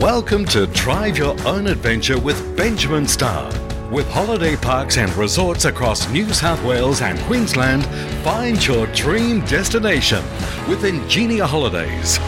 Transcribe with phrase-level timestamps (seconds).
[0.00, 3.50] Welcome to Drive Your Own Adventure with Benjamin Starr.
[3.90, 7.86] With holiday parks and resorts across New South Wales and Queensland,
[8.22, 10.22] find your dream destination
[10.68, 12.18] with Ingenia Holidays.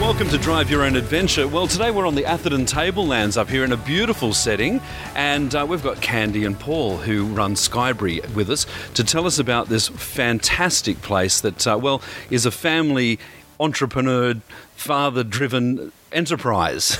[0.00, 1.48] Welcome to Drive Your Own Adventure.
[1.48, 4.80] Well, today we're on the Atherton Tablelands up here in a beautiful setting,
[5.16, 8.64] and uh, we've got Candy and Paul who run Skybury with us
[8.94, 13.18] to tell us about this fantastic place that, uh, well, is a family
[13.62, 14.34] entrepreneur,
[14.74, 16.98] father driven enterprise,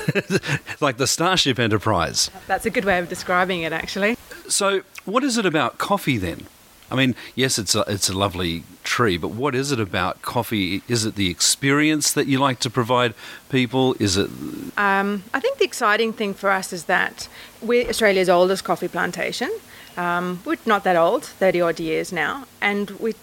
[0.80, 2.30] like the Starship Enterprise.
[2.47, 4.16] That's a good way of describing it, actually.
[4.48, 6.47] So, what is it about coffee then?
[6.91, 10.83] I mean, yes, it's a, it's a lovely tree, but what is it about coffee?
[10.89, 13.15] Is it the experience that you like to provide
[13.48, 13.95] people?
[13.98, 14.29] Is it.
[14.77, 17.29] Um, I think the exciting thing for us is that
[17.62, 19.51] we're Australia's oldest coffee plantation.
[19.97, 23.15] Um, we're not that old, 30 odd years now, and we,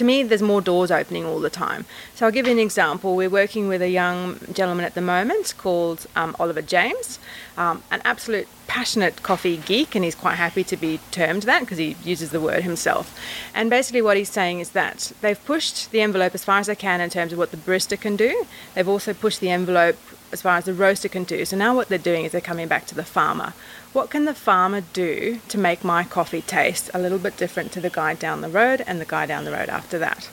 [0.00, 1.84] to me, there's more doors opening all the time.
[2.14, 3.14] So I'll give you an example.
[3.14, 7.18] We're working with a young gentleman at the moment called um, Oliver James,
[7.58, 11.76] um, an absolute passionate coffee geek, and he's quite happy to be termed that because
[11.76, 13.14] he uses the word himself.
[13.54, 16.76] And basically, what he's saying is that they've pushed the envelope as far as they
[16.76, 18.46] can in terms of what the barista can do.
[18.74, 19.98] They've also pushed the envelope
[20.32, 21.44] as far as the roaster can do.
[21.44, 23.52] So now what they're doing is they're coming back to the farmer.
[23.92, 27.80] What can the farmer do to make my coffee taste a little bit different to
[27.80, 30.30] the guy down the road and the guy down the road after that?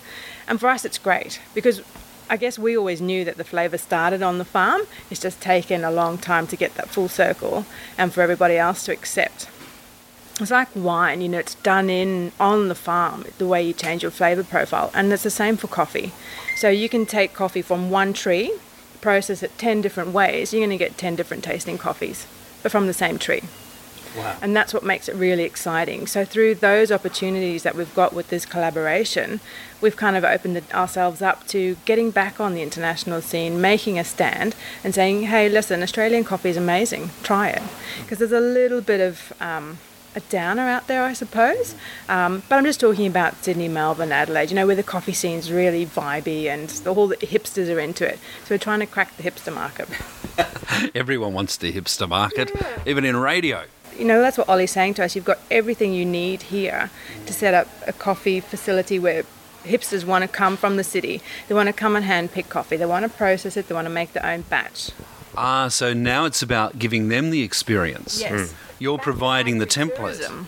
[0.48, 1.82] And for us, it's great because
[2.30, 4.82] I guess we always knew that the flavour started on the farm.
[5.10, 7.66] It's just taken a long time to get that full circle
[7.98, 9.50] and for everybody else to accept.
[10.40, 14.04] It's like wine, you know, it's done in on the farm, the way you change
[14.04, 14.92] your flavour profile.
[14.94, 16.12] And it's the same for coffee.
[16.58, 18.54] So you can take coffee from one tree
[19.02, 22.28] process it 10 different ways, you're going to get 10 different tasting coffees,
[22.68, 23.44] but from the same tree.
[24.18, 24.36] Wow.
[24.42, 26.06] And that's what makes it really exciting.
[26.06, 29.40] So, through those opportunities that we've got with this collaboration,
[29.80, 34.04] we've kind of opened ourselves up to getting back on the international scene, making a
[34.04, 37.62] stand, and saying, hey, listen, Australian coffee is amazing, try it.
[38.02, 39.78] Because there's a little bit of um,
[40.18, 41.76] a downer out there, I suppose.
[42.10, 45.52] Um, but I'm just talking about Sydney, Melbourne, Adelaide, you know, where the coffee scene's
[45.52, 48.20] really vibey and the, all the hipsters are into it.
[48.44, 49.88] So we're trying to crack the hipster market.
[50.96, 52.82] Everyone wants the hipster market, yeah.
[52.86, 53.64] even in radio.
[53.98, 55.16] You know, that's what Ollie's saying to us.
[55.16, 56.90] You've got everything you need here
[57.26, 59.24] to set up a coffee facility where
[59.64, 61.22] hipsters want to come from the city.
[61.48, 62.78] They want to come and hand pick coffee.
[62.78, 63.68] They want to process it.
[63.68, 64.92] They want to make their own batch.
[65.36, 68.20] Ah, so now it's about giving them the experience.
[68.20, 68.52] Yes.
[68.52, 68.67] Mm.
[68.80, 70.18] You're providing the template.
[70.18, 70.48] Tourism.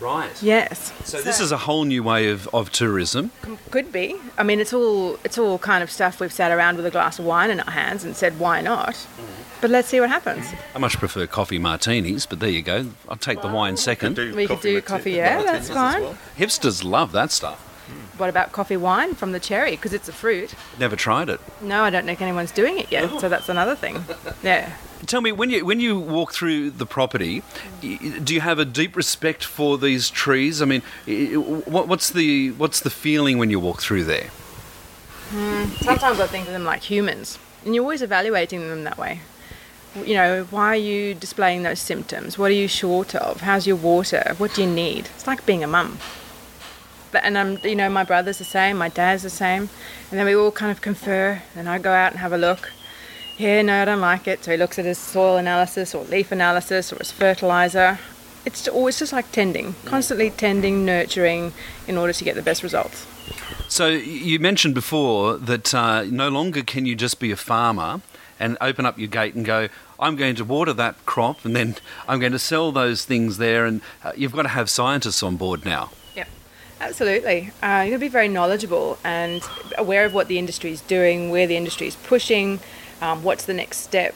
[0.00, 0.30] Right.
[0.42, 0.92] Yes.
[1.04, 3.32] So, so, this is a whole new way of, of tourism.
[3.70, 4.16] Could be.
[4.38, 7.18] I mean, it's all it's all kind of stuff we've sat around with a glass
[7.18, 8.94] of wine in our hands and said, why not?
[8.94, 9.24] Mm.
[9.60, 10.46] But let's see what happens.
[10.74, 12.86] I much prefer coffee martinis, but there you go.
[13.10, 14.16] I'll take well, the wine second.
[14.16, 16.02] We could do coffee, yeah, that's fine.
[16.02, 16.18] Well.
[16.38, 17.66] Hipsters love that stuff.
[18.16, 19.72] What about coffee wine from the cherry?
[19.72, 20.54] Because it's a fruit.
[20.78, 21.40] Never tried it.
[21.60, 23.20] No, I don't think anyone's doing it yet.
[23.20, 24.04] So that's another thing.
[24.42, 24.72] Yeah.
[25.06, 27.42] Tell me, when you when you walk through the property,
[27.80, 30.60] do you have a deep respect for these trees?
[30.60, 30.82] I mean,
[31.66, 34.30] what's the what's the feeling when you walk through there?
[35.30, 39.20] Mm, sometimes I think of them like humans, and you're always evaluating them that way.
[39.96, 42.38] You know, why are you displaying those symptoms?
[42.38, 43.40] What are you short of?
[43.40, 44.34] How's your water?
[44.38, 45.08] What do you need?
[45.16, 45.98] It's like being a mum
[47.12, 49.68] but and I'm you know my brother's the same, my dad's the same,
[50.10, 51.42] and then we all kind of confer.
[51.56, 52.72] And I go out and have a look.
[53.38, 54.44] Yeah, no, I don't like it.
[54.44, 57.98] So he looks at his soil analysis or leaf analysis or his fertilizer.
[58.44, 61.52] It's always just like tending, constantly tending, nurturing,
[61.86, 63.06] in order to get the best results.
[63.68, 68.00] So you mentioned before that uh, no longer can you just be a farmer
[68.38, 71.76] and open up your gate and go, I'm going to water that crop and then
[72.08, 73.66] I'm going to sell those things there.
[73.66, 75.90] And uh, you've got to have scientists on board now.
[76.80, 77.52] Absolutely.
[77.62, 79.42] Uh, you've got to be very knowledgeable and
[79.76, 82.58] aware of what the industry is doing, where the industry is pushing,
[83.00, 84.14] um, what's the next step.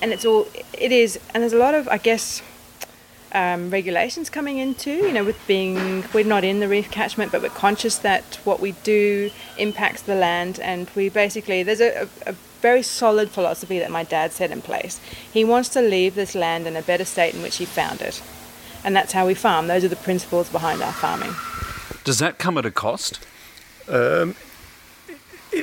[0.00, 2.42] And it's all, it is, and there's a lot of, I guess,
[3.32, 7.42] um, regulations coming into, you know, with being, we're not in the reef catchment, but
[7.42, 10.60] we're conscious that what we do impacts the land.
[10.60, 15.00] And we basically, there's a, a very solid philosophy that my dad set in place.
[15.32, 18.22] He wants to leave this land in a better state in which he found it.
[18.84, 19.66] And that's how we farm.
[19.66, 21.34] Those are the principles behind our farming.
[22.04, 23.20] Does that come at a cost?
[23.88, 24.47] Um, it,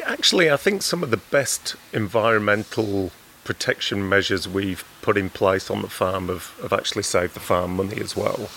[0.06, 3.12] actually, I think some of the best environmental
[3.44, 7.76] protection measures we've put in place on the farm have, have actually saved the farm
[7.76, 8.50] money as well.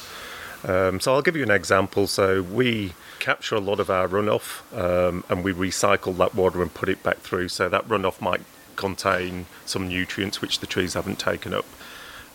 [0.65, 2.07] Um, so I'll give you an example.
[2.07, 6.73] So we capture a lot of our runoff um, and we recycle that water and
[6.73, 7.49] put it back through.
[7.49, 8.41] So that runoff might
[8.77, 11.67] contain some nutrients which the trees haven't taken up.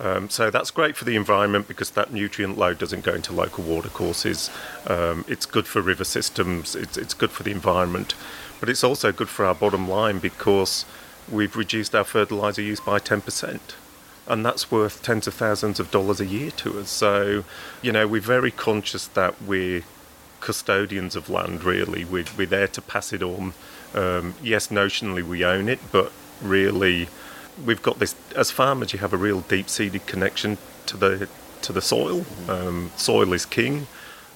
[0.03, 3.63] Um, so that's great for the environment because that nutrient load doesn't go into local
[3.63, 4.49] watercourses.
[4.85, 6.75] Um, it's good for river systems.
[6.75, 8.13] It's, it's good for the environment,
[8.59, 10.83] but it's also good for our bottom line because
[11.31, 13.61] we've reduced our fertilizer use by 10%.
[14.27, 16.89] And that's worth tens of thousands of dollars a year to us.
[16.89, 17.45] So,
[17.81, 19.83] you know, we're very conscious that we're
[20.41, 22.03] custodians of land, really.
[22.03, 23.53] We're, we're there to pass it on.
[23.93, 26.11] Um, yes, notionally we own it, but
[26.41, 27.07] really
[27.65, 30.57] we've got this as farmers you have a real deep-seated connection
[30.87, 31.29] to the
[31.61, 32.25] to the soil.
[32.47, 33.87] Um, soil is king.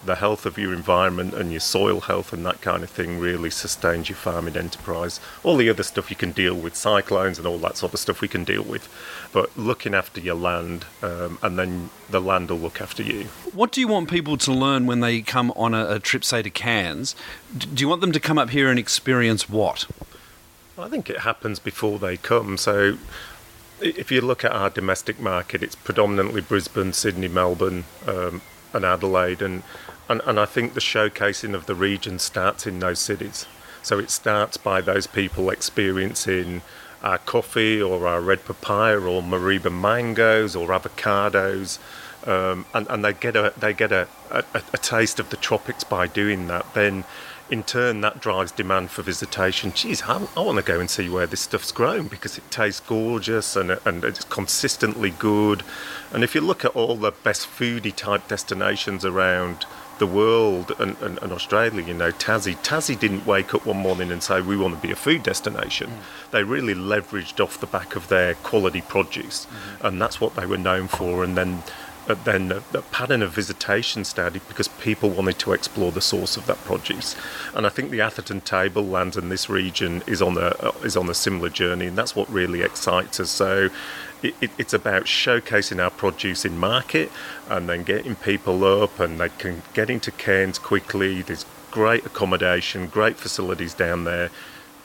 [0.05, 3.49] The health of your environment and your soil health and that kind of thing really
[3.49, 5.19] sustains your farming enterprise.
[5.43, 8.21] All the other stuff you can deal with cyclones and all that sort of stuff
[8.21, 8.87] we can deal with.
[9.33, 13.23] But looking after your land um, and then the land will look after you.
[13.53, 16.43] What do you want people to learn when they come on a, a trip say
[16.43, 17.15] to Cairns?
[17.57, 19.87] Do you want them to come up here and experience what
[20.79, 22.57] I think it happens before they come.
[22.57, 22.97] So
[23.81, 28.41] if you look at our domestic market, it's predominantly Brisbane, Sydney, Melbourne, um,
[28.74, 29.63] and Adelaide, and,
[30.09, 33.45] and and I think the showcasing of the region starts in those cities.
[33.81, 36.62] So it starts by those people experiencing
[37.01, 41.80] our coffee or our red papaya or Mareeba mangoes or avocados.
[42.25, 45.83] Um, and, and they get a they get a, a, a taste of the tropics
[45.83, 46.73] by doing that.
[46.73, 47.06] Then
[47.49, 49.71] in turn, that drives demand for visitation.
[49.73, 52.81] Geez, I, I want to go and see where this stuff's grown because it tastes
[52.81, 55.63] gorgeous and, and it's consistently good.
[56.11, 59.65] And if you look at all the best foodie type destinations around
[59.99, 62.55] the world and, and, and, Australia, you know, Tassie.
[62.57, 65.89] Tassie didn't wake up one morning and say, we want to be a food destination.
[65.89, 66.31] Mm.
[66.31, 69.88] They really leveraged off the back of their quality produce, mm-hmm.
[69.88, 71.23] and that's what they were known for.
[71.23, 71.63] And then
[72.07, 76.38] but then a, a pattern of visitation started because people wanted to explore the source
[76.38, 77.15] of that produce.
[77.54, 81.13] And I think the Atherton tablelands in this region is on a is on a
[81.13, 83.30] similar journey, and that's what really excites us.
[83.30, 83.69] So.
[84.24, 87.12] It, it, it's about showcasing our produce in market
[87.51, 91.21] and then getting people up and they can get into Cairns quickly.
[91.21, 94.31] There's great accommodation, great facilities down there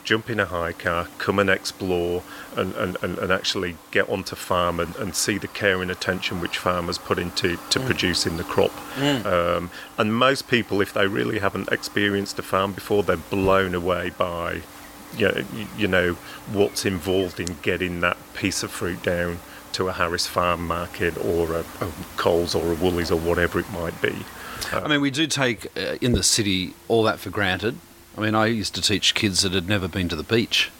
[0.04, 2.22] jump in a hire car, come and explore,
[2.56, 6.40] and, and, and, and actually get onto farm and, and see the care and attention
[6.40, 7.86] which farmers put into to mm.
[7.86, 8.72] producing the crop.
[8.96, 9.24] Mm.
[9.24, 14.10] Um, and most people, if they really haven't experienced a farm before, they're blown away
[14.10, 14.62] by
[15.16, 15.44] you know,
[15.76, 16.14] you know
[16.52, 19.38] what's involved in getting that piece of fruit down
[19.72, 23.70] to a Harris Farm market or a, a Coles or a Woolies or whatever it
[23.72, 24.14] might be.
[24.72, 27.76] Uh, I mean, we do take uh, in the city all that for granted.
[28.16, 30.70] I mean, I used to teach kids that had never been to the beach,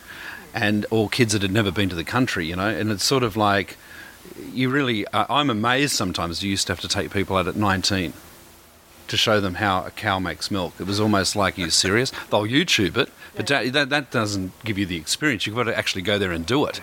[0.54, 3.22] and or kids that had never been to the country, you know, and it's sort
[3.22, 3.76] of like
[4.52, 5.06] you really.
[5.08, 6.42] Uh, I'm amazed sometimes.
[6.42, 8.12] You used to have to take people out at 19
[9.08, 10.74] to show them how a cow makes milk.
[10.78, 14.78] It was almost like, you're you serious?" They'll YouTube it, but that, that doesn't give
[14.78, 15.46] you the experience.
[15.46, 16.80] You've got to actually go there and do it.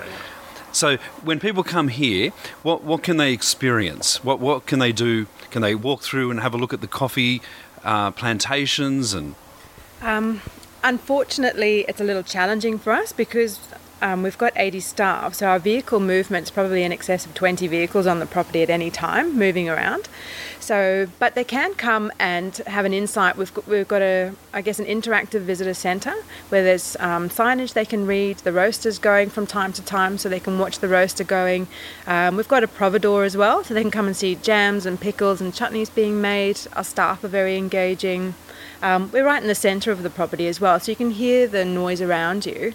[0.72, 2.32] So when people come here,
[2.64, 4.24] what what can they experience?
[4.24, 5.28] What what can they do?
[5.52, 7.42] Can they walk through and have a look at the coffee
[7.84, 9.36] uh, plantations and
[10.02, 10.42] um,
[10.84, 13.60] unfortunately, it's a little challenging for us because
[14.02, 18.08] um, we've got 80 staff, so our vehicle movement's probably in excess of 20 vehicles
[18.08, 20.08] on the property at any time, moving around.
[20.60, 23.38] So, but they can come and have an insight.
[23.38, 26.16] We've got, we've got a, I guess, an interactive visitor centre
[26.50, 28.38] where there's um, signage they can read.
[28.40, 31.68] The roasters going from time to time, so they can watch the roaster going.
[32.08, 35.00] Um, we've got a providore as well, so they can come and see jams and
[35.00, 36.60] pickles and chutneys being made.
[36.74, 38.36] Our staff are very engaging.
[38.82, 41.48] Um, we're right in the centre of the property as well, so you can hear
[41.48, 42.74] the noise around you.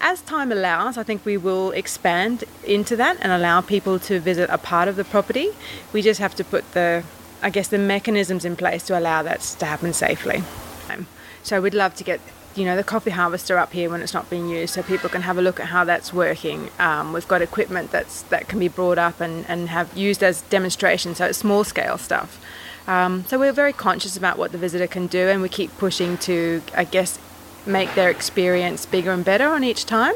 [0.00, 4.48] As time allows, I think we will expand into that and allow people to visit
[4.50, 5.50] a part of the property.
[5.92, 7.04] We just have to put the,
[7.42, 10.42] I guess, the mechanisms in place to allow that to happen safely.
[11.42, 12.20] So we'd love to get
[12.56, 15.22] you know the coffee harvester up here when it's not being used so people can
[15.22, 18.66] have a look at how that's working um, we've got equipment that's that can be
[18.66, 22.40] brought up and, and have used as demonstration so it's small scale stuff
[22.90, 26.18] um, so we're very conscious about what the visitor can do, and we keep pushing
[26.18, 27.20] to, I guess,
[27.66, 30.14] make their experience bigger and better on each time.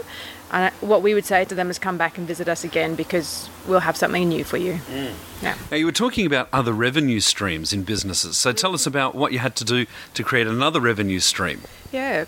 [0.51, 3.49] And what we would say to them is come back and visit us again because
[3.67, 4.75] we'll have something new for you.
[4.75, 5.13] Mm.
[5.43, 5.57] Yeah.
[5.71, 8.37] Now, you were talking about other revenue streams in businesses.
[8.37, 11.63] So tell us about what you had to do to create another revenue stream.
[11.91, 12.27] Yeah,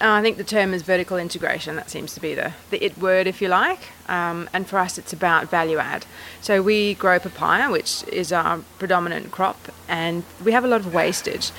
[0.00, 1.76] I think the term is vertical integration.
[1.76, 3.90] That seems to be the, the it word, if you like.
[4.08, 6.04] Um, and for us, it's about value add.
[6.40, 10.92] So we grow papaya, which is our predominant crop, and we have a lot of
[10.92, 11.52] wastage.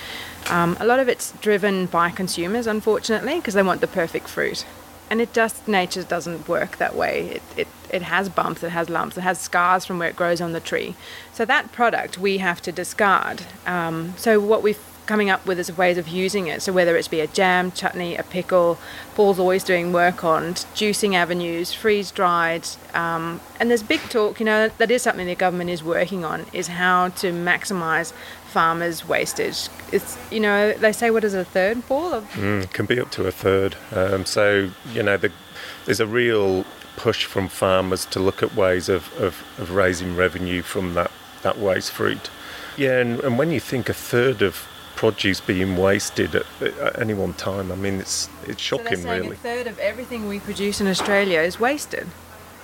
[0.50, 4.66] Um, a lot of it's driven by consumers, unfortunately, because they want the perfect fruit
[5.10, 7.30] and it just nature doesn't work that way.
[7.30, 10.42] It, it it has bumps, it has lumps, it has scars from where it grows
[10.42, 10.96] on the tree.
[11.34, 13.42] So that product we have to discard.
[13.66, 16.62] Um, so what we've coming up with ways of using it.
[16.62, 18.78] So whether it's be a jam, chutney, a pickle,
[19.16, 24.40] Paul's always doing work on juicing avenues, freeze dried, um, and there's big talk.
[24.40, 28.14] You know that is something the government is working on is how to maximise
[28.46, 29.70] farmers' wastage.
[29.92, 32.14] It's you know they say what is a third, Paul?
[32.14, 33.76] Of- mm, can be up to a third.
[33.92, 35.32] Um, so you know the,
[35.86, 36.66] there's a real
[36.98, 41.10] push from farmers to look at ways of, of, of raising revenue from that,
[41.42, 42.30] that waste fruit.
[42.78, 44.68] Yeah, and, and when you think a third of
[45.00, 49.30] produce being wasted at, at any one time, I mean, it's it's shocking, so really.
[49.30, 52.08] A third of everything we produce in Australia is wasted.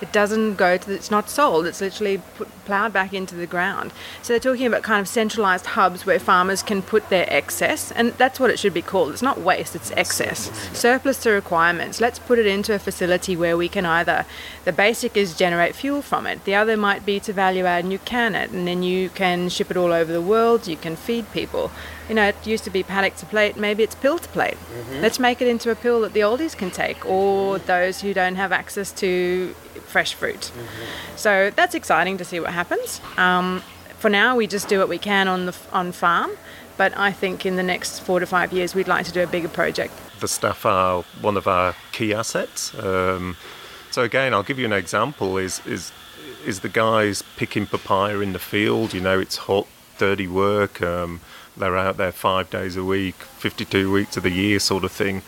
[0.02, 3.46] It doesn't go to, the, it's not sold, it's literally put, ploughed back into the
[3.46, 3.90] ground.
[4.20, 8.12] So they're talking about kind of centralised hubs where farmers can put their excess, and
[8.18, 9.12] that's what it should be called.
[9.12, 10.50] It's not waste, it's excess.
[10.78, 12.02] Surplus to requirements.
[12.02, 14.26] Let's put it into a facility where we can either,
[14.66, 17.92] the basic is generate fuel from it, the other might be to value add and
[17.94, 20.96] you can it, and then you can ship it all over the world, you can
[20.96, 21.70] feed people.
[22.08, 24.54] You know, it used to be paddock to plate, maybe it's pill to plate.
[24.54, 25.00] Mm-hmm.
[25.00, 28.36] Let's make it into a pill that the oldies can take, or those who don't
[28.36, 29.54] have access to
[29.86, 30.40] fresh fruit.
[30.40, 31.16] Mm-hmm.
[31.16, 33.00] So that's exciting to see what happens.
[33.16, 33.62] Um,
[33.98, 36.30] for now, we just do what we can on the on farm,
[36.76, 39.26] but I think in the next four to five years, we'd like to do a
[39.26, 39.92] bigger project.
[40.20, 42.74] The staff are one of our key assets.
[42.74, 43.36] Um,
[43.90, 45.92] so again, I'll give you an example: is is
[46.44, 48.94] is the guys picking papaya in the field?
[48.94, 49.66] You know, it's hot,
[49.98, 50.82] dirty work.
[50.82, 51.20] Um,
[51.56, 55.22] they're out there five days a week, 52 weeks of the year, sort of thing.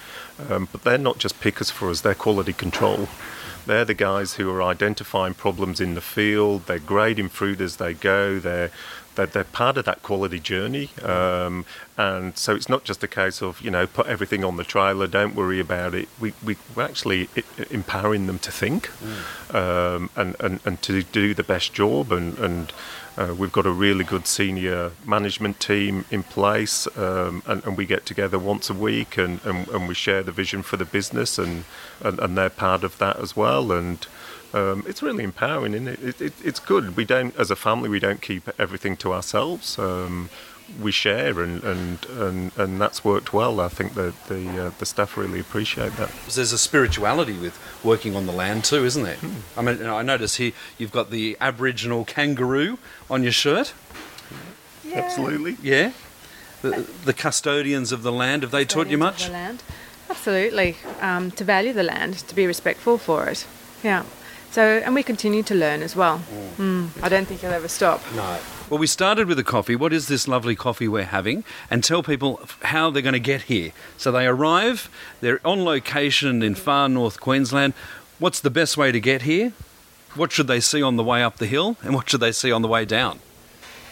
[0.48, 3.08] Um, but they're not just pickers for us; they're quality control.
[3.66, 6.66] They're the guys who are identifying problems in the field.
[6.66, 8.38] They're grading fruit as they go.
[8.38, 8.70] They're
[9.18, 10.90] they're, they're part of that quality journey.
[11.02, 11.66] Um,
[11.96, 15.06] and so it's not just a case of you know put everything on the trailer,
[15.06, 16.08] don't worry about it.
[16.20, 17.28] We we we're actually
[17.70, 19.54] empowering them to think mm.
[19.54, 22.72] um, and, and and to do the best job and and
[23.18, 27.84] uh, we've got a really good senior management team in place, um, and, and, we
[27.84, 31.36] get together once a week and, and, and, we share the vision for the business,
[31.36, 31.64] and,
[32.00, 33.72] and, they're part of that as well.
[33.72, 34.06] And
[34.54, 36.00] um, it's really empowering, and it?
[36.00, 36.32] It, it?
[36.44, 36.96] it's good.
[36.96, 39.80] We don't, as a family, we don't keep everything to ourselves.
[39.80, 40.30] Um,
[40.80, 43.60] we share, and, and, and, and that's worked well.
[43.60, 46.10] I think that the uh, the staff really appreciate that.
[46.28, 49.16] There's a spirituality with working on the land too, isn't there?
[49.16, 49.58] Hmm.
[49.58, 52.78] I mean, I notice here you've got the Aboriginal kangaroo
[53.10, 53.72] on your shirt.
[54.84, 54.98] Yeah.
[54.98, 55.56] Absolutely.
[55.62, 55.92] Yeah.
[56.62, 59.26] The, the, custodians of the land have they taught you much?
[59.26, 59.62] the land.
[60.10, 60.76] Absolutely.
[61.00, 63.46] Um, to value the land, to be respectful for it.
[63.84, 64.04] Yeah.
[64.50, 66.20] So, and we continue to learn as well.
[66.58, 66.88] Mm.
[66.88, 68.00] Mm, I don't think you'll ever stop.
[68.14, 68.38] No.
[68.70, 69.76] Well, we started with a coffee.
[69.76, 71.44] What is this lovely coffee we're having?
[71.70, 73.72] And tell people how they're going to get here.
[73.96, 74.90] So they arrive,
[75.20, 77.74] they're on location in far north Queensland.
[78.18, 79.52] What's the best way to get here?
[80.14, 81.76] What should they see on the way up the hill?
[81.82, 83.20] And what should they see on the way down?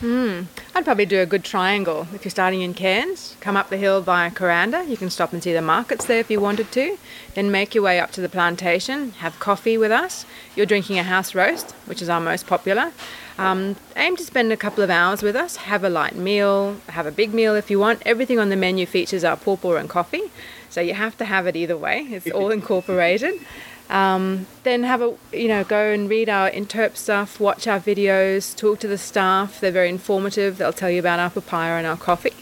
[0.00, 0.42] Hmm.
[0.74, 2.06] I'd probably do a good triangle.
[2.12, 4.86] If you're starting in Cairns, come up the hill via Kuranda.
[4.86, 6.98] You can stop and see the markets there if you wanted to.
[7.34, 10.26] Then make your way up to the plantation, have coffee with us.
[10.54, 12.92] You're drinking a house roast, which is our most popular.
[13.38, 17.06] Um, aim to spend a couple of hours with us, have a light meal, have
[17.06, 18.02] a big meal if you want.
[18.04, 20.30] Everything on the menu features our pawpaw and coffee,
[20.68, 22.06] so you have to have it either way.
[22.10, 23.40] It's all incorporated.
[23.88, 28.56] Um, then have a you know go and read our interp stuff, watch our videos,
[28.56, 29.60] talk to the staff.
[29.60, 30.58] They're very informative.
[30.58, 32.34] They'll tell you about our papaya and our coffee.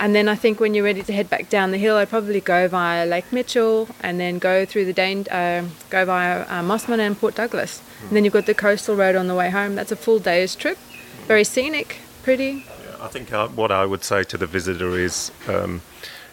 [0.00, 2.40] And then I think when you're ready to head back down the hill, I'd probably
[2.40, 7.00] go via Lake Mitchell and then go through the Dane, uh, go via uh, Mossman
[7.00, 7.82] and Port Douglas.
[8.02, 9.74] And then you've got the coastal road on the way home.
[9.74, 10.78] That's a full day's trip.
[11.26, 12.64] Very scenic, pretty.
[12.84, 15.82] Yeah, I think uh, what I would say to the visitor is um,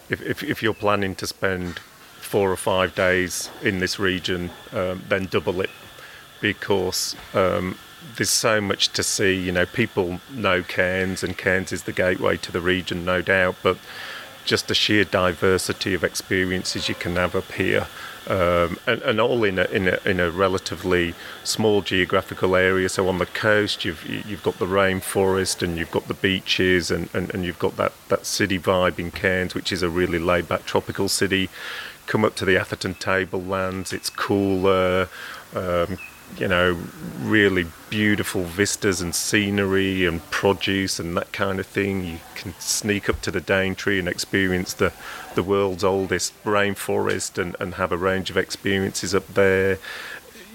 [0.08, 1.80] if, if, if you're planning to spend
[2.26, 5.70] four or five days in this region, um, then double it
[6.40, 7.78] because um,
[8.16, 9.34] there's so much to see.
[9.34, 13.56] You know, people know Cairns, and Cairns is the gateway to the region, no doubt,
[13.62, 13.78] but
[14.44, 17.86] just the sheer diversity of experiences you can have up here.
[18.28, 21.14] Um, and, and, all in a, in a, in a relatively
[21.44, 22.88] small geographical area.
[22.88, 27.08] So on the coast, you've you've got the rainforest, and you've got the beaches, and,
[27.14, 30.48] and, and you've got that, that city vibe in Cairns, which is a really laid
[30.48, 31.48] back tropical city
[32.06, 33.92] come up to the Atherton Tablelands.
[33.92, 35.08] It's cooler.
[35.54, 35.98] Um,
[36.38, 36.76] you know,
[37.20, 42.04] really beautiful vistas and scenery and produce and that kind of thing.
[42.04, 44.92] You can sneak up to the Daintree and experience the,
[45.34, 49.78] the world's oldest rainforest and, and have a range of experiences up there.